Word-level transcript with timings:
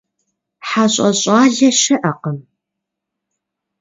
ХьэщӀэ 0.67 1.09
щӀалэ 1.19 1.69
щыӀэкъым. 1.81 2.37